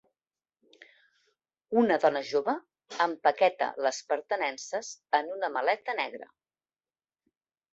Una 1.81 1.97
dona 2.05 2.23
jove 2.29 2.55
empaqueta 3.05 3.67
les 3.89 4.01
pertinences 4.13 4.91
en 5.19 5.31
una 5.37 5.53
maleta 5.59 5.97
negra. 6.01 6.31